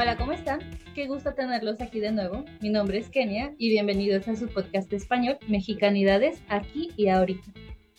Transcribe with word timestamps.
Hola, 0.00 0.16
¿cómo 0.16 0.32
están? 0.32 0.60
Qué 0.94 1.06
gusto 1.08 1.34
tenerlos 1.34 1.78
aquí 1.82 2.00
de 2.00 2.10
nuevo. 2.10 2.46
Mi 2.62 2.70
nombre 2.70 2.96
es 2.96 3.10
Kenia 3.10 3.54
y 3.58 3.68
bienvenidos 3.68 4.26
a 4.28 4.34
su 4.34 4.48
podcast 4.48 4.88
de 4.88 4.96
español 4.96 5.36
Mexicanidades 5.46 6.40
aquí 6.48 6.88
y 6.96 7.08
ahorita, 7.08 7.52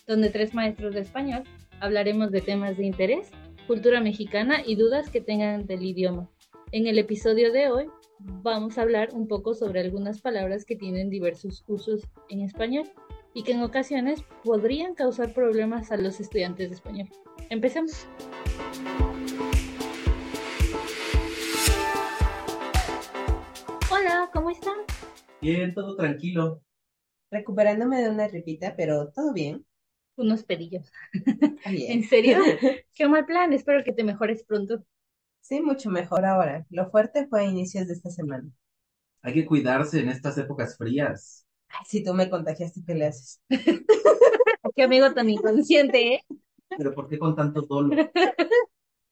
donde 0.08 0.30
tres 0.30 0.52
maestros 0.52 0.94
de 0.94 1.00
español 1.02 1.44
hablaremos 1.78 2.32
de 2.32 2.40
temas 2.40 2.76
de 2.76 2.86
interés, 2.86 3.30
cultura 3.68 4.00
mexicana 4.00 4.62
y 4.66 4.74
dudas 4.74 5.10
que 5.10 5.20
tengan 5.20 5.68
del 5.68 5.84
idioma. 5.84 6.28
En 6.72 6.88
el 6.88 6.98
episodio 6.98 7.52
de 7.52 7.70
hoy 7.70 7.86
vamos 8.18 8.78
a 8.78 8.82
hablar 8.82 9.10
un 9.12 9.28
poco 9.28 9.54
sobre 9.54 9.78
algunas 9.78 10.20
palabras 10.20 10.64
que 10.64 10.74
tienen 10.74 11.08
diversos 11.08 11.62
usos 11.68 12.02
en 12.30 12.40
español 12.40 12.90
y 13.32 13.44
que 13.44 13.52
en 13.52 13.62
ocasiones 13.62 14.24
podrían 14.42 14.96
causar 14.96 15.32
problemas 15.32 15.92
a 15.92 15.96
los 15.98 16.18
estudiantes 16.18 16.68
de 16.68 16.74
español. 16.74 17.08
Empecemos. 17.48 18.08
Bien, 25.42 25.74
todo 25.74 25.96
tranquilo. 25.96 26.62
Recuperándome 27.32 28.00
de 28.00 28.10
una 28.10 28.28
repita, 28.28 28.76
pero 28.76 29.08
todo 29.08 29.32
bien. 29.32 29.66
Unos 30.16 30.44
pedillos. 30.44 30.92
Bien. 31.68 31.90
¿En 31.92 32.04
serio? 32.04 32.38
Qué 32.94 33.08
mal 33.08 33.26
plan. 33.26 33.52
Espero 33.52 33.82
que 33.82 33.92
te 33.92 34.04
mejores 34.04 34.44
pronto. 34.44 34.84
Sí, 35.40 35.60
mucho 35.60 35.90
mejor 35.90 36.24
ahora. 36.24 36.64
Lo 36.70 36.90
fuerte 36.90 37.26
fue 37.26 37.40
a 37.40 37.44
inicios 37.44 37.88
de 37.88 37.94
esta 37.94 38.10
semana. 38.10 38.48
Hay 39.22 39.34
que 39.34 39.44
cuidarse 39.44 39.98
en 40.00 40.10
estas 40.10 40.38
épocas 40.38 40.76
frías. 40.76 41.44
Ay, 41.70 41.84
si 41.86 42.04
tú 42.04 42.14
me 42.14 42.30
contagiaste, 42.30 42.82
¿qué 42.86 42.94
le 42.94 43.06
haces? 43.06 43.42
Qué 44.76 44.82
amigo 44.84 45.12
tan 45.12 45.28
inconsciente, 45.28 46.14
¿eh? 46.14 46.24
Pero 46.76 46.94
¿por 46.94 47.08
qué 47.08 47.18
con 47.18 47.34
tanto 47.34 47.62
dolor? 47.62 48.10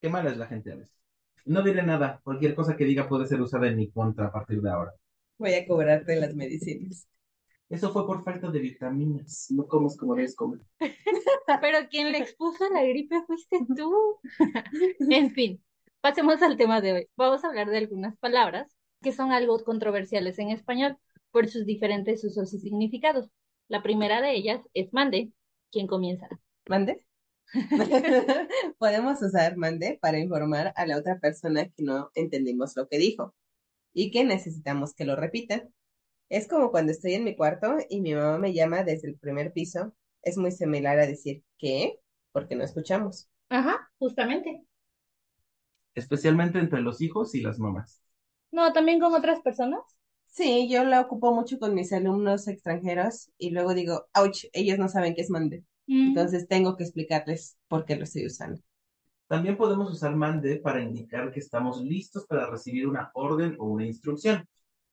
Qué 0.01 0.09
mala 0.09 0.31
es 0.31 0.37
la 0.37 0.47
gente 0.47 0.73
a 0.73 0.77
veces. 0.77 0.95
No 1.45 1.63
diré 1.63 1.83
nada. 1.83 2.21
Cualquier 2.23 2.55
cosa 2.55 2.77
que 2.77 2.85
diga 2.85 3.09
puede 3.09 3.27
ser 3.27 3.41
usada 3.41 3.67
en 3.67 3.77
mi 3.77 3.91
contra 3.91 4.27
a 4.27 4.33
partir 4.33 4.63
de 4.63 4.71
ahora. 4.71 4.93
Voy 5.41 5.55
a 5.55 5.67
cobrarte 5.67 6.17
las 6.17 6.35
medicinas. 6.35 7.09
Eso 7.71 7.91
fue 7.95 8.07
por 8.07 8.23
falta 8.23 8.51
de 8.51 8.59
vitaminas. 8.59 9.47
No 9.49 9.67
comes 9.67 9.97
como 9.97 10.15
debes 10.15 10.37
comer. 10.37 10.61
Pero 11.63 11.89
quien 11.89 12.13
le 12.13 12.19
expuso 12.19 12.69
la 12.69 12.83
gripe 12.83 13.23
fuiste 13.27 13.61
tú. 13.75 14.21
En 15.11 15.31
fin, 15.33 15.65
pasemos 16.03 16.43
al 16.43 16.59
tema 16.59 16.83
de 16.83 16.93
hoy. 16.93 17.09
Vamos 17.17 17.43
a 17.43 17.49
hablar 17.49 17.71
de 17.71 17.79
algunas 17.79 18.19
palabras 18.19 18.77
que 19.01 19.13
son 19.13 19.33
algo 19.33 19.59
controversiales 19.65 20.39
en 20.39 20.51
español 20.51 20.99
por 21.31 21.49
sus 21.49 21.65
diferentes 21.65 22.23
usos 22.23 22.53
y 22.53 22.59
significados. 22.59 23.31
La 23.67 23.83
primera 23.83 24.21
de 24.21 24.35
ellas 24.35 24.61
es 24.75 24.93
mande. 24.93 25.33
¿Quién 25.73 25.87
comienza? 25.87 26.29
¿Mande? 26.69 27.07
Podemos 28.79 29.23
usar 29.23 29.57
mande 29.57 29.99
para 30.03 30.19
informar 30.19 30.75
a 30.77 30.85
la 30.85 30.99
otra 30.99 31.19
persona 31.19 31.65
que 31.65 31.83
no 31.83 32.11
entendimos 32.15 32.77
lo 32.77 32.89
que 32.89 32.99
dijo 32.99 33.35
y 33.93 34.11
que 34.11 34.25
necesitamos 34.25 34.95
que 34.95 35.05
lo 35.05 35.17
repita. 35.17 35.69
Es 36.31 36.49
como 36.49 36.71
cuando 36.73 36.93
estoy 36.93 37.15
en 37.15 37.25
mi 37.25 37.37
cuarto 37.37 37.77
y 37.91 38.01
mi 38.01 38.15
mamá 38.15 38.39
me 38.39 38.55
llama 38.55 38.85
desde 38.85 39.09
el 39.09 39.19
primer 39.19 39.53
piso. 39.53 39.95
Es 40.23 40.39
muy 40.39 40.53
similar 40.53 40.99
a 41.01 41.07
decir 41.07 41.45
¿qué? 41.59 42.01
Porque 42.33 42.57
no 42.57 42.65
escuchamos. 42.65 43.29
Ajá, 43.49 43.91
justamente. 44.01 44.65
Especialmente 45.95 46.59
entre 46.59 46.81
los 46.83 47.01
hijos 47.01 47.33
y 47.37 47.43
las 47.43 47.61
mamás. 47.61 48.03
No, 48.53 48.73
también 48.73 49.01
con 49.01 49.13
otras 49.13 49.41
personas. 49.41 49.81
Sí, 50.27 50.69
yo 50.71 50.85
la 50.85 51.01
ocupo 51.03 51.35
mucho 51.35 51.59
con 51.59 51.75
mis 51.75 51.93
alumnos 51.93 52.49
extranjeros 52.49 53.31
y 53.37 53.51
luego 53.51 53.75
digo, 53.75 54.07
ouch, 54.15 54.45
ellos 54.55 54.79
no 54.79 54.89
saben 54.89 55.15
qué 55.15 55.21
es 55.23 55.31
mande. 55.31 55.65
Mm, 55.89 56.15
Entonces 56.15 56.49
tengo 56.49 56.77
que 56.77 56.85
explicarles 56.85 57.59
por 57.69 57.85
qué 57.85 57.97
lo 57.97 58.05
estoy 58.05 58.27
usando. 58.27 58.63
También 59.31 59.57
podemos 59.57 59.93
usar 59.93 60.17
mande 60.17 60.57
para 60.57 60.83
indicar 60.83 61.31
que 61.31 61.39
estamos 61.39 61.81
listos 61.81 62.27
para 62.27 62.51
recibir 62.51 62.89
una 62.89 63.13
orden 63.15 63.55
o 63.61 63.67
una 63.67 63.87
instrucción. 63.87 64.45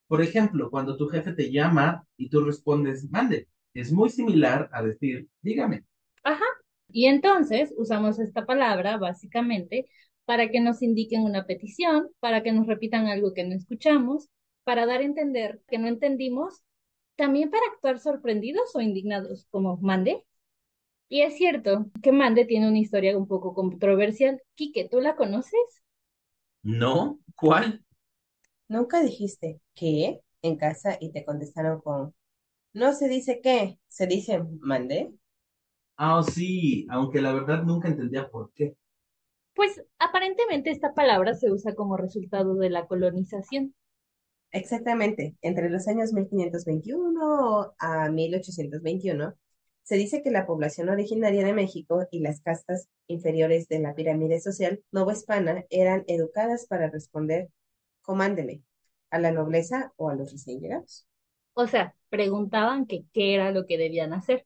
Por 0.06 0.22
ejemplo, 0.22 0.70
cuando 0.70 0.96
tu 0.96 1.08
jefe 1.08 1.34
te 1.34 1.52
llama 1.52 2.06
y 2.18 2.30
tú 2.30 2.42
respondes 2.42 3.10
mande, 3.10 3.48
es 3.74 3.92
muy 3.92 4.12
similar 4.12 4.70
a 4.72 4.84
decir 4.84 5.28
dígame. 5.42 5.86
Ajá. 6.24 6.46
Y 6.90 7.08
entonces 7.08 7.74
usamos 7.78 8.20
esta 8.20 8.46
palabra 8.46 8.98
básicamente 8.98 9.90
para 10.26 10.52
que 10.52 10.60
nos 10.60 10.84
indiquen 10.84 11.24
una 11.24 11.48
petición, 11.48 12.10
para 12.20 12.44
que 12.44 12.52
nos 12.52 12.68
repitan 12.68 13.08
algo 13.08 13.34
que 13.34 13.44
no 13.44 13.56
escuchamos, 13.56 14.30
para 14.64 14.86
dar 14.86 15.02
a 15.02 15.06
entender 15.06 15.64
que 15.68 15.80
no 15.80 15.88
entendimos, 15.88 16.62
también 17.16 17.50
para 17.50 17.64
actuar 17.74 17.98
sorprendidos 17.98 18.76
o 18.76 18.82
indignados, 18.82 19.48
como 19.50 19.78
mande. 19.78 20.24
Y 21.10 21.22
es 21.22 21.36
cierto 21.36 21.88
que 22.02 22.14
mande 22.14 22.46
tiene 22.46 22.70
una 22.70 22.80
historia 22.80 23.18
un 23.18 23.28
poco 23.28 23.54
controversial. 23.54 24.42
Quique, 24.56 24.88
¿tú 24.90 25.02
la 25.02 25.18
conoces? 25.18 25.84
¿No? 26.62 27.20
¿Cuál? 27.36 27.84
Nunca 28.70 29.02
dijiste 29.02 29.60
qué 29.76 30.22
en 30.42 30.56
casa 30.56 30.98
y 31.02 31.12
te 31.12 31.26
contestaron 31.26 31.82
con, 31.82 32.14
no 32.74 32.94
se 32.94 33.10
dice 33.10 33.42
qué, 33.44 33.80
se 33.88 34.08
dice 34.08 34.44
mande. 34.62 35.12
Ah, 35.98 36.22
sí, 36.24 36.86
aunque 36.90 37.22
la 37.22 37.34
verdad 37.34 37.64
nunca 37.64 37.88
entendía 37.88 38.30
por 38.30 38.52
qué. 38.54 38.76
Pues 39.56 39.84
aparentemente 40.00 40.70
esta 40.70 40.94
palabra 40.94 41.34
se 41.34 41.52
usa 41.52 41.76
como 41.76 41.98
resultado 41.98 42.56
de 42.56 42.70
la 42.70 42.88
colonización. 42.88 43.74
Exactamente, 44.52 45.36
entre 45.42 45.70
los 45.70 45.88
años 45.88 46.14
1521 46.14 47.74
a 47.80 48.10
1821, 48.10 49.36
se 49.88 49.96
dice 49.96 50.22
que 50.22 50.32
la 50.32 50.46
población 50.46 50.90
originaria 50.90 51.46
de 51.46 51.54
México 51.54 52.08
y 52.12 52.20
las 52.20 52.42
castas 52.42 52.90
inferiores 53.08 53.70
de 53.70 53.80
la 53.80 53.96
pirámide 53.96 54.42
social 54.42 54.84
novohispana 54.92 55.64
eran 55.70 56.04
educadas 56.08 56.68
para 56.68 56.90
responder 56.90 57.48
comándeme 58.02 58.64
a 59.12 59.20
la 59.20 59.32
nobleza 59.32 59.94
o 59.96 60.10
a 60.10 60.16
los 60.16 60.34
recién 60.34 60.60
llegados. 60.60 61.08
O 61.54 61.68
sea, 61.68 61.96
preguntaban 62.10 62.86
que 62.86 63.06
qué 63.14 63.34
era 63.34 63.52
lo 63.52 63.66
que 63.66 63.78
debían 63.78 64.12
hacer. 64.12 64.46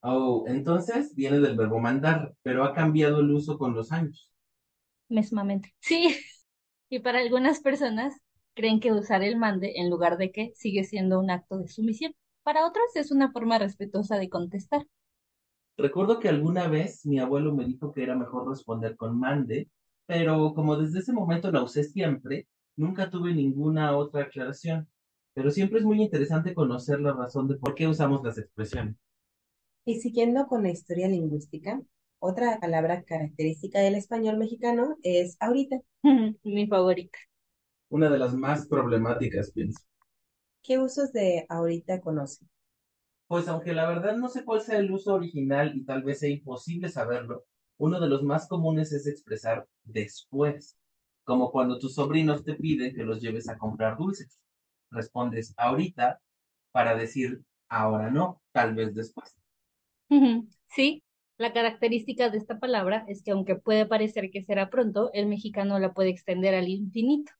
Oh, 0.00 0.42
entonces 0.48 1.14
viene 1.14 1.38
del 1.38 1.56
verbo 1.56 1.78
mandar, 1.78 2.34
pero 2.42 2.64
ha 2.64 2.74
cambiado 2.74 3.20
el 3.20 3.30
uso 3.30 3.56
con 3.56 3.74
los 3.74 3.92
años. 3.92 4.32
Mesmamente. 5.08 5.72
Sí. 5.78 6.16
Y 6.88 7.00
para 7.00 7.18
algunas 7.18 7.58
personas 7.58 8.14
creen 8.54 8.78
que 8.78 8.92
usar 8.92 9.24
el 9.24 9.36
mande 9.36 9.74
en 9.76 9.90
lugar 9.90 10.18
de 10.18 10.30
que 10.30 10.52
sigue 10.54 10.84
siendo 10.84 11.18
un 11.18 11.30
acto 11.30 11.58
de 11.58 11.66
sumisión. 11.66 12.14
Para 12.46 12.64
otros 12.64 12.94
es 12.94 13.10
una 13.10 13.32
forma 13.32 13.58
respetuosa 13.58 14.18
de 14.18 14.28
contestar. 14.28 14.86
Recuerdo 15.76 16.20
que 16.20 16.28
alguna 16.28 16.68
vez 16.68 17.04
mi 17.04 17.18
abuelo 17.18 17.52
me 17.52 17.64
dijo 17.64 17.90
que 17.90 18.04
era 18.04 18.14
mejor 18.14 18.48
responder 18.48 18.94
con 18.94 19.18
mande, 19.18 19.68
pero 20.06 20.54
como 20.54 20.76
desde 20.76 21.00
ese 21.00 21.12
momento 21.12 21.50
la 21.50 21.64
usé 21.64 21.82
siempre, 21.82 22.46
nunca 22.76 23.10
tuve 23.10 23.34
ninguna 23.34 23.96
otra 23.96 24.22
aclaración. 24.22 24.88
Pero 25.34 25.50
siempre 25.50 25.80
es 25.80 25.84
muy 25.84 26.00
interesante 26.00 26.54
conocer 26.54 27.00
la 27.00 27.14
razón 27.14 27.48
de 27.48 27.56
por 27.56 27.74
qué 27.74 27.88
usamos 27.88 28.22
las 28.22 28.38
expresiones. 28.38 28.94
Y 29.84 29.98
siguiendo 29.98 30.46
con 30.46 30.62
la 30.62 30.70
historia 30.70 31.08
lingüística, 31.08 31.82
otra 32.20 32.60
palabra 32.60 33.02
característica 33.02 33.80
del 33.80 33.96
español 33.96 34.38
mexicano 34.38 34.94
es 35.02 35.36
ahorita. 35.40 35.80
Mi 36.44 36.68
favorita. 36.68 37.18
Una 37.88 38.08
de 38.08 38.20
las 38.20 38.34
más 38.34 38.68
problemáticas, 38.68 39.50
pienso. 39.50 39.80
¿Qué 40.66 40.78
usos 40.78 41.12
de 41.12 41.46
ahorita 41.48 42.00
conocen? 42.00 42.48
Pues 43.28 43.46
aunque 43.48 43.72
la 43.72 43.88
verdad 43.88 44.16
no 44.16 44.28
sé 44.28 44.44
cuál 44.44 44.60
sea 44.60 44.78
el 44.78 44.90
uso 44.90 45.14
original 45.14 45.76
y 45.76 45.84
tal 45.84 46.02
vez 46.02 46.18
sea 46.20 46.28
imposible 46.28 46.88
saberlo, 46.88 47.44
uno 47.78 48.00
de 48.00 48.08
los 48.08 48.22
más 48.24 48.48
comunes 48.48 48.92
es 48.92 49.06
expresar 49.06 49.68
después, 49.84 50.76
como 51.24 51.52
cuando 51.52 51.78
tus 51.78 51.94
sobrinos 51.94 52.44
te 52.44 52.54
piden 52.54 52.94
que 52.94 53.04
los 53.04 53.20
lleves 53.20 53.48
a 53.48 53.58
comprar 53.58 53.96
dulces. 53.96 54.40
Respondes 54.90 55.54
ahorita 55.56 56.20
para 56.72 56.96
decir 56.96 57.42
ahora 57.68 58.10
no, 58.10 58.42
tal 58.52 58.74
vez 58.74 58.92
después. 58.94 59.36
Sí, 60.68 61.02
la 61.38 61.52
característica 61.52 62.30
de 62.30 62.38
esta 62.38 62.58
palabra 62.58 63.04
es 63.08 63.22
que 63.22 63.30
aunque 63.32 63.56
puede 63.56 63.86
parecer 63.86 64.30
que 64.30 64.42
será 64.42 64.70
pronto, 64.70 65.10
el 65.12 65.26
mexicano 65.26 65.78
la 65.78 65.92
puede 65.94 66.10
extender 66.10 66.54
al 66.54 66.68
infinito. 66.68 67.32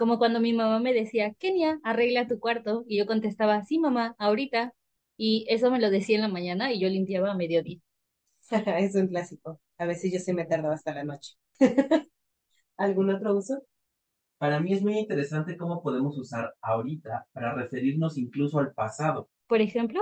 Como 0.00 0.16
cuando 0.16 0.40
mi 0.40 0.54
mamá 0.54 0.78
me 0.78 0.94
decía, 0.94 1.34
Kenia, 1.34 1.78
arregla 1.84 2.26
tu 2.26 2.40
cuarto, 2.40 2.86
y 2.88 2.96
yo 2.96 3.04
contestaba, 3.04 3.62
sí, 3.66 3.78
mamá, 3.78 4.14
ahorita. 4.16 4.72
Y 5.18 5.44
eso 5.50 5.70
me 5.70 5.78
lo 5.78 5.90
decía 5.90 6.16
en 6.16 6.22
la 6.22 6.28
mañana 6.28 6.72
y 6.72 6.80
yo 6.80 6.88
limpiaba 6.88 7.32
a 7.32 7.34
mediodía. 7.34 7.80
Es 8.78 8.94
un 8.94 9.08
clásico. 9.08 9.60
A 9.76 9.84
veces 9.84 10.10
yo 10.10 10.18
sí 10.18 10.32
me 10.32 10.46
tardaba 10.46 10.72
hasta 10.72 10.94
la 10.94 11.04
noche. 11.04 11.34
¿Algún 12.78 13.10
otro 13.10 13.36
uso? 13.36 13.62
Para 14.38 14.58
mí 14.58 14.72
es 14.72 14.80
muy 14.80 14.96
interesante 14.96 15.58
cómo 15.58 15.82
podemos 15.82 16.16
usar 16.16 16.54
ahorita 16.62 17.26
para 17.32 17.52
referirnos 17.52 18.16
incluso 18.16 18.58
al 18.58 18.72
pasado. 18.72 19.28
Por 19.48 19.60
ejemplo, 19.60 20.00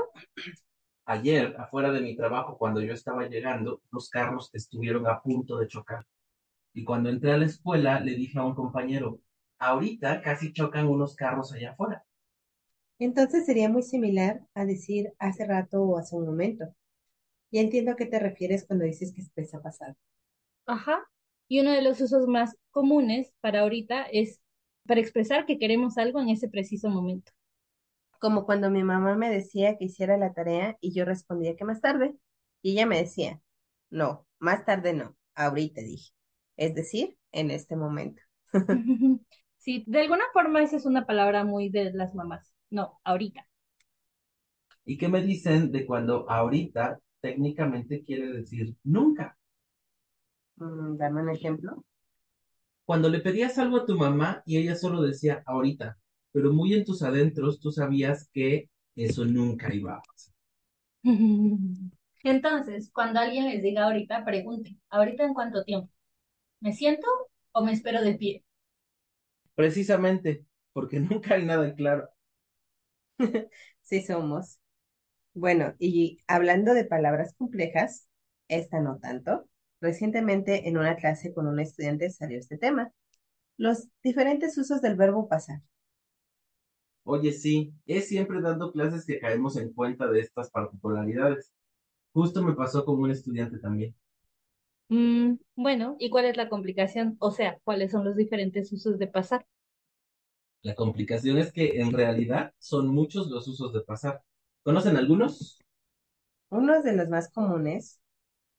Ayer, 1.06 1.56
afuera 1.58 1.90
de 1.90 2.02
mi 2.02 2.14
trabajo, 2.14 2.56
cuando 2.56 2.80
yo 2.82 2.92
estaba 2.92 3.26
llegando, 3.26 3.82
dos 3.90 4.10
carros 4.10 4.50
estuvieron 4.52 5.08
a 5.08 5.20
punto 5.20 5.58
de 5.58 5.66
chocar. 5.66 6.06
Y 6.72 6.84
cuando 6.84 7.08
entré 7.08 7.32
a 7.32 7.36
la 7.38 7.46
escuela, 7.46 7.98
le 7.98 8.14
dije 8.14 8.38
a 8.38 8.44
un 8.44 8.54
compañero, 8.54 9.18
ahorita 9.58 10.22
casi 10.22 10.52
chocan 10.52 10.86
unos 10.88 11.14
carros 11.16 11.52
allá 11.52 11.72
afuera. 11.72 12.04
Entonces 13.00 13.44
sería 13.44 13.68
muy 13.68 13.82
similar 13.82 14.40
a 14.54 14.64
decir 14.64 15.12
hace 15.18 15.44
rato 15.44 15.82
o 15.82 15.98
hace 15.98 16.14
un 16.14 16.26
momento. 16.26 16.72
Ya 17.52 17.60
entiendo 17.62 17.92
a 17.92 17.96
qué 17.96 18.06
te 18.06 18.18
refieres 18.20 18.66
cuando 18.66 18.86
dices 18.86 19.12
que 19.14 19.22
está 19.42 19.60
pasado. 19.62 19.96
ajá, 20.66 21.04
Y 21.48 21.60
uno 21.60 21.72
de 21.72 21.82
los 21.82 22.00
usos 22.00 22.26
más 22.28 22.56
comunes 22.70 23.32
para 23.40 23.60
ahorita 23.60 24.02
es 24.04 24.40
para 24.86 25.00
expresar 25.00 25.46
que 25.46 25.58
queremos 25.58 25.98
algo 25.98 26.20
en 26.20 26.28
ese 26.30 26.48
preciso 26.48 26.88
momento. 26.90 27.32
Como 28.20 28.44
cuando 28.46 28.70
mi 28.70 28.84
mamá 28.84 29.16
me 29.16 29.30
decía 29.30 29.76
que 29.78 29.86
hiciera 29.86 30.16
la 30.18 30.32
tarea 30.32 30.76
y 30.80 30.92
yo 30.94 31.04
respondía 31.04 31.56
que 31.56 31.64
más 31.64 31.80
tarde. 31.80 32.16
Y 32.62 32.72
ella 32.72 32.86
me 32.86 32.98
decía, 32.98 33.40
no, 33.90 34.26
más 34.38 34.64
tarde 34.64 34.92
no, 34.94 35.16
ahorita 35.34 35.80
dije. 35.82 36.12
Es 36.56 36.74
decir, 36.74 37.16
en 37.32 37.50
este 37.50 37.76
momento. 37.76 38.22
Sí, 39.68 39.84
de 39.86 40.00
alguna 40.00 40.24
forma 40.32 40.62
esa 40.62 40.76
es 40.78 40.86
una 40.86 41.04
palabra 41.04 41.44
muy 41.44 41.68
de 41.68 41.92
las 41.92 42.14
mamás. 42.14 42.54
No, 42.70 42.98
ahorita. 43.04 43.46
¿Y 44.84 44.96
qué 44.98 45.08
me 45.08 45.22
dicen 45.22 45.70
de 45.70 45.86
cuando 45.86 46.28
ahorita 46.28 46.98
técnicamente 47.20 48.02
quiere 48.02 48.32
decir 48.32 48.74
nunca? 48.82 49.38
Mm, 50.60 50.96
dame 50.98 51.22
un 51.22 51.30
ejemplo. 51.30 51.82
Cuando 52.84 53.08
le 53.08 53.20
pedías 53.20 53.56
algo 53.60 53.76
a 53.76 53.86
tu 53.86 53.96
mamá 53.96 54.42
y 54.44 54.56
ella 54.58 54.74
solo 54.74 55.00
decía 55.00 55.44
ahorita, 55.46 55.96
pero 56.32 56.52
muy 56.52 56.74
en 56.74 56.84
tus 56.84 57.02
adentros 57.02 57.60
tú 57.60 57.70
sabías 57.70 58.28
que 58.32 58.68
eso 58.96 59.24
nunca 59.24 59.72
iba 59.72 59.94
a 59.94 60.02
pasar. 60.02 60.34
Entonces, 62.24 62.90
cuando 62.92 63.20
alguien 63.20 63.46
les 63.46 63.62
diga 63.62 63.84
ahorita, 63.84 64.24
pregunten, 64.24 64.80
¿ahorita 64.90 65.24
en 65.24 65.34
cuánto 65.34 65.64
tiempo? 65.64 65.90
¿Me 66.60 66.72
siento 66.74 67.06
o 67.52 67.64
me 67.64 67.72
espero 67.72 68.02
de 68.02 68.14
pie? 68.16 68.44
Precisamente, 69.58 70.46
porque 70.72 71.00
nunca 71.00 71.34
hay 71.34 71.44
nada 71.44 71.74
claro. 71.74 72.08
Sí 73.82 74.02
somos. 74.02 74.58
Bueno, 75.34 75.74
y 75.78 76.18
hablando 76.28 76.74
de 76.74 76.84
palabras 76.86 77.34
complejas, 77.36 78.08
esta 78.48 78.80
no 78.80 78.98
tanto. 79.00 79.48
Recientemente 79.80 80.68
en 80.68 80.78
una 80.78 80.96
clase 80.96 81.34
con 81.34 81.46
un 81.48 81.60
estudiante 81.60 82.10
salió 82.10 82.38
este 82.38 82.58
tema. 82.58 82.92
Los 83.58 83.88
diferentes 84.02 84.58
usos 84.58 84.82
del 84.82 84.96
verbo 84.96 85.28
pasar. 85.28 85.62
Oye, 87.02 87.32
sí, 87.32 87.74
es 87.86 88.06
siempre 88.08 88.40
dando 88.40 88.70
clases 88.72 89.04
que 89.04 89.18
caemos 89.18 89.56
en 89.56 89.72
cuenta 89.72 90.06
de 90.08 90.20
estas 90.20 90.48
particularidades. 90.50 91.52
Justo 92.12 92.42
me 92.44 92.54
pasó 92.54 92.84
con 92.84 93.00
un 93.00 93.10
estudiante 93.12 93.58
también. 93.58 93.94
Mm, 94.90 95.36
bueno, 95.56 95.96
¿y 95.98 96.10
cuál 96.10 96.26
es 96.26 96.36
la 96.36 96.48
complicación? 96.50 97.16
O 97.20 97.30
sea, 97.30 97.58
¿cuáles 97.64 97.90
son 97.92 98.04
los 98.04 98.16
diferentes 98.16 98.70
usos 98.72 98.98
de 98.98 99.06
pasar? 99.06 99.46
La 100.62 100.76
complicación 100.76 101.36
es 101.38 101.52
que 101.52 101.80
en 101.80 101.90
realidad 101.92 102.52
son 102.60 102.86
muchos 102.86 103.26
los 103.26 103.48
usos 103.48 103.72
de 103.72 103.80
pasar. 103.80 104.22
¿Conocen 104.62 104.96
algunos? 104.96 105.58
Uno 106.50 106.82
de 106.82 106.94
los 106.94 107.08
más 107.08 107.30
comunes 107.30 108.00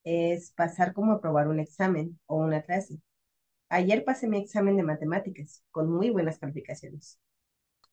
es 0.05 0.51
pasar 0.53 0.93
como 0.93 1.13
aprobar 1.13 1.47
un 1.49 1.59
examen 1.59 2.19
o 2.27 2.37
una 2.37 2.61
clase. 2.63 2.99
Ayer 3.69 4.05
pasé 4.05 4.27
mi 4.29 4.39
examen 4.39 4.77
de 4.77 4.83
matemáticas 4.83 5.63
con 5.71 5.91
muy 5.91 6.09
buenas 6.11 6.39
calificaciones. 6.39 7.19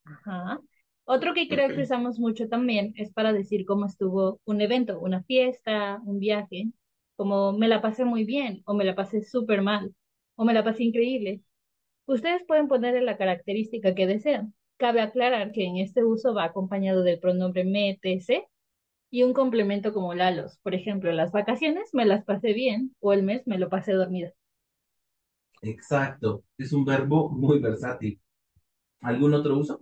Ajá. 0.05 0.59
Otro 1.05 1.33
que 1.33 1.47
creo 1.47 1.69
que 1.73 1.81
usamos 1.83 2.19
mucho 2.19 2.49
también 2.49 2.93
es 2.97 3.11
para 3.13 3.33
decir 3.33 3.65
cómo 3.65 3.85
estuvo 3.85 4.39
un 4.45 4.61
evento, 4.61 4.99
una 4.99 5.23
fiesta, 5.23 6.01
un 6.05 6.19
viaje, 6.19 6.71
como 7.17 7.53
me 7.53 7.67
la 7.69 7.81
pasé 7.81 8.05
muy 8.05 8.25
bien 8.25 8.63
o 8.65 8.75
me 8.75 8.85
la 8.85 8.95
pasé 8.95 9.23
súper 9.23 9.63
mal 9.63 9.95
o 10.37 10.45
me 10.45 10.53
la 10.55 10.63
pasé 10.65 10.85
increíble. 10.85 11.43
Ustedes 12.07 12.43
pueden 12.47 12.67
ponerle 12.67 13.01
la 13.01 13.17
característica 13.17 13.95
que 13.95 14.07
desean. 14.07 14.53
Cabe 14.77 15.01
aclarar 15.01 15.51
que 15.53 15.65
en 15.65 15.77
este 15.77 16.03
uso 16.05 16.33
va 16.33 16.45
acompañado 16.45 17.03
del 17.03 17.19
pronombre 17.19 17.65
me, 17.65 17.99
tc 18.01 18.47
y 19.11 19.23
un 19.23 19.33
complemento 19.33 19.93
como 19.93 20.13
lalos. 20.15 20.59
Por 20.63 20.75
ejemplo, 20.75 21.11
las 21.13 21.31
vacaciones 21.33 21.89
me 21.93 22.05
las 22.05 22.25
pasé 22.25 22.53
bien 22.53 22.95
o 23.01 23.13
el 23.13 23.23
mes 23.23 23.43
me 23.47 23.59
lo 23.59 23.69
pasé 23.69 23.93
dormido. 23.93 24.31
Exacto, 25.61 26.43
es 26.57 26.73
un 26.73 26.83
verbo 26.83 27.29
muy 27.29 27.59
versátil. 27.59 28.19
¿Algún 29.01 29.33
otro 29.35 29.57
uso? 29.57 29.79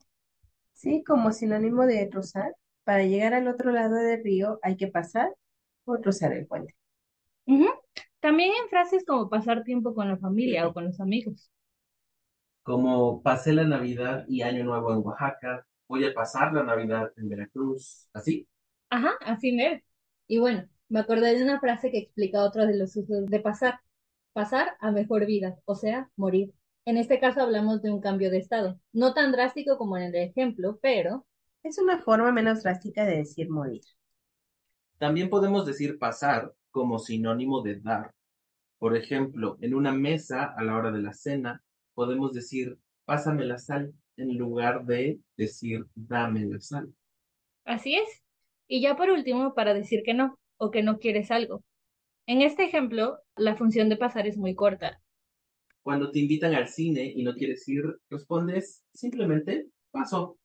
Sí, 0.73 1.03
como 1.03 1.31
sinónimo 1.31 1.87
de 1.87 2.07
cruzar. 2.09 2.55
Para 2.83 3.03
llegar 3.03 3.33
al 3.33 3.47
otro 3.47 3.71
lado 3.71 3.95
del 3.95 4.23
río 4.23 4.59
hay 4.61 4.77
que 4.77 4.87
pasar 4.87 5.33
o 5.85 5.95
cruzar 5.97 6.33
el 6.33 6.45
puente. 6.45 6.75
También 8.19 8.51
en 8.61 8.69
frases 8.69 9.03
como 9.05 9.29
pasar 9.29 9.63
tiempo 9.63 9.93
con 9.95 10.07
la 10.09 10.17
familia 10.17 10.67
o 10.67 10.73
con 10.73 10.85
los 10.85 10.99
amigos. 10.99 11.49
Como 12.63 13.21
pasé 13.23 13.53
la 13.53 13.63
Navidad 13.63 14.25
y 14.27 14.41
Año 14.41 14.63
Nuevo 14.65 14.91
en 14.93 14.99
Oaxaca, 15.05 15.65
voy 15.87 16.03
a 16.05 16.13
pasar 16.13 16.51
la 16.53 16.63
Navidad 16.63 17.13
en 17.15 17.29
Veracruz, 17.29 18.09
¿así? 18.13 18.45
Ajá, 18.89 19.11
así 19.21 19.51
mero. 19.51 19.79
Y 20.27 20.39
bueno, 20.39 20.67
me 20.89 20.99
acordé 20.99 21.35
de 21.37 21.43
una 21.43 21.59
frase 21.59 21.91
que 21.91 21.99
explica 21.99 22.43
otro 22.43 22.65
de 22.65 22.75
los 22.77 22.95
usos 22.95 23.27
de 23.27 23.39
pasar. 23.39 23.79
Pasar 24.33 24.75
a 24.81 24.91
mejor 24.91 25.25
vida, 25.27 25.57
o 25.65 25.75
sea, 25.75 26.09
morir. 26.15 26.53
En 26.85 26.97
este 26.97 27.19
caso 27.19 27.41
hablamos 27.41 27.81
de 27.81 27.91
un 27.91 28.01
cambio 28.01 28.29
de 28.31 28.37
estado. 28.39 28.79
No 28.93 29.13
tan 29.13 29.31
drástico 29.31 29.77
como 29.77 29.97
en 29.97 30.03
el 30.03 30.15
ejemplo, 30.15 30.79
pero 30.81 31.25
Es 31.63 31.77
una 31.79 31.99
forma 31.99 32.31
menos 32.31 32.63
drástica 32.63 33.03
de 33.03 33.17
decir 33.17 33.49
morir. 33.49 33.81
También 34.97 35.29
podemos 35.29 35.65
decir 35.65 35.97
pasar 35.97 36.53
como 36.75 36.99
sinónimo 36.99 37.61
de 37.63 37.79
dar. 37.79 38.13
Por 38.79 38.97
ejemplo, 38.97 39.57
en 39.61 39.75
una 39.75 39.93
mesa 39.93 40.45
a 40.57 40.63
la 40.63 40.75
hora 40.77 40.91
de 40.91 41.01
la 41.01 41.13
cena, 41.13 41.63
podemos 41.95 42.33
decir 42.33 42.77
pásame 43.05 43.45
la 43.45 43.57
sal 43.59 43.93
en 44.17 44.37
lugar 44.37 44.85
de 44.85 45.19
decir 45.37 45.85
dame 45.95 46.45
la 46.45 46.59
sal. 46.59 46.93
así 47.65 47.95
es. 47.95 48.09
Y 48.67 48.81
ya 48.81 48.95
por 48.95 49.09
último, 49.11 49.53
para 49.53 49.73
decir 49.75 50.01
que 50.03 50.13
no 50.15 50.39
o 50.57 50.71
que 50.71 50.81
no 50.83 50.97
quieres 50.99 51.29
algo. 51.31 51.63
En 52.27 52.41
este 52.43 52.65
ejemplo, 52.65 53.19
la 53.37 53.55
función 53.57 53.89
de 53.89 53.97
pasar 53.97 54.27
es 54.27 54.37
muy 54.37 54.55
corta. 54.55 55.01
Cuando 55.83 56.11
te 56.11 56.19
invitan 56.19 56.53
al 56.53 56.67
cine 56.67 57.13
y 57.15 57.23
no 57.23 57.33
quieres 57.33 57.65
ir, 57.69 57.83
respondes 58.09 58.83
simplemente 58.93 59.69
paso. 59.91 60.37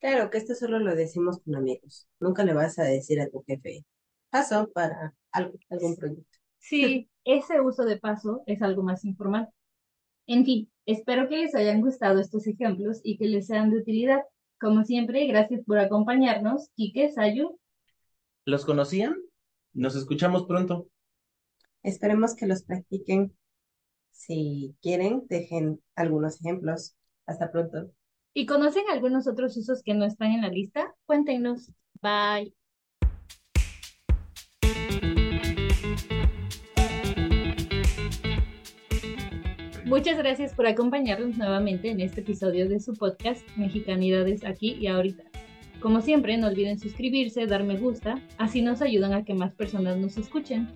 Claro 0.00 0.30
que 0.30 0.38
esto 0.38 0.54
solo 0.54 0.78
lo 0.80 0.94
decimos 0.94 1.40
con 1.44 1.56
amigos. 1.56 2.08
Nunca 2.20 2.44
le 2.44 2.52
vas 2.54 2.78
a 2.78 2.84
decir 2.84 3.20
a 3.20 3.28
tu 3.28 3.42
jefe, 3.46 3.84
paso 4.30 4.70
para 4.72 5.14
algo, 5.32 5.58
algún 5.70 5.96
proyecto. 5.96 6.38
Sí, 6.58 7.08
ese 7.24 7.60
uso 7.60 7.84
de 7.84 7.98
paso 7.98 8.42
es 8.46 8.62
algo 8.62 8.82
más 8.82 9.04
informal. 9.04 9.48
En 10.26 10.44
fin, 10.44 10.70
espero 10.86 11.28
que 11.28 11.38
les 11.38 11.54
hayan 11.54 11.80
gustado 11.80 12.20
estos 12.20 12.46
ejemplos 12.46 13.00
y 13.02 13.16
que 13.16 13.26
les 13.26 13.46
sean 13.46 13.70
de 13.70 13.78
utilidad. 13.78 14.22
Como 14.60 14.84
siempre, 14.84 15.26
gracias 15.26 15.64
por 15.64 15.78
acompañarnos. 15.78 16.70
Quique, 16.74 17.10
Sayu, 17.10 17.58
¿Los 18.44 18.64
conocían? 18.64 19.14
Nos 19.74 19.94
escuchamos 19.94 20.46
pronto. 20.46 20.88
Esperemos 21.82 22.34
que 22.34 22.46
los 22.46 22.62
practiquen. 22.62 23.36
Si 24.10 24.74
quieren, 24.80 25.24
dejen 25.28 25.82
algunos 25.94 26.40
ejemplos. 26.40 26.96
Hasta 27.26 27.52
pronto. 27.52 27.92
¿y 28.38 28.46
conocen 28.46 28.84
algunos 28.88 29.26
otros 29.26 29.56
usos 29.56 29.82
que 29.82 29.94
no 29.94 30.04
están 30.04 30.30
en 30.30 30.42
la 30.42 30.48
lista? 30.48 30.94
Cuéntenos. 31.06 31.72
Bye. 32.00 32.57
Muchas 39.88 40.18
gracias 40.18 40.52
por 40.52 40.66
acompañarnos 40.66 41.38
nuevamente 41.38 41.88
en 41.90 42.02
este 42.02 42.20
episodio 42.20 42.68
de 42.68 42.78
su 42.78 42.92
podcast 42.92 43.40
Mexicanidades 43.56 44.44
aquí 44.44 44.76
y 44.78 44.86
ahorita. 44.86 45.24
Como 45.80 46.02
siempre, 46.02 46.36
no 46.36 46.48
olviden 46.48 46.78
suscribirse, 46.78 47.46
dar 47.46 47.64
me 47.64 47.78
gusta, 47.78 48.20
así 48.36 48.60
nos 48.60 48.82
ayudan 48.82 49.14
a 49.14 49.24
que 49.24 49.32
más 49.32 49.54
personas 49.54 49.96
nos 49.96 50.18
escuchen. 50.18 50.68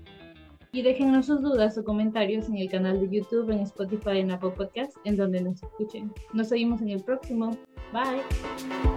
Y 0.73 0.81
déjennos 0.81 1.27
sus 1.27 1.43
dudas 1.43 1.77
o 1.77 1.85
comentarios 1.85 2.49
en 2.49 2.57
el 2.57 2.71
canal 2.71 3.01
de 3.01 3.15
YouTube, 3.15 3.51
en 3.51 3.61
Spotify, 3.61 4.21
en 4.21 4.31
Apple 4.31 4.53
Podcasts, 4.57 4.99
en 5.05 5.17
donde 5.17 5.43
nos 5.43 5.63
escuchen. 5.63 6.11
Nos 6.33 6.51
oímos 6.51 6.81
en 6.81 6.89
el 6.89 7.05
próximo. 7.05 7.51
Bye. 7.93 8.92